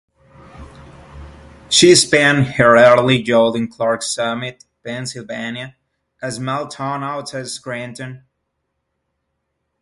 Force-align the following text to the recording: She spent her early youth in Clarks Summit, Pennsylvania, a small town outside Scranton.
She 1.69 1.93
spent 1.93 2.53
her 2.55 2.75
early 2.75 3.21
youth 3.21 3.55
in 3.55 3.67
Clarks 3.67 4.07
Summit, 4.15 4.65
Pennsylvania, 4.83 5.75
a 6.23 6.31
small 6.31 6.67
town 6.69 7.03
outside 7.03 7.49
Scranton. 7.49 8.23